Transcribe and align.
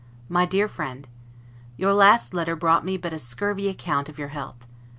MY 0.29 0.47
DEAR 0.47 0.67
FRIEND: 0.67 1.07
Your 1.77 1.93
last 1.93 2.33
letter 2.33 2.55
brought 2.55 2.83
me 2.83 2.97
but 2.97 3.13
a 3.13 3.19
scurvy 3.19 3.69
account 3.69 4.09
of 4.09 4.17
your 4.17 4.29
health. 4.29 4.65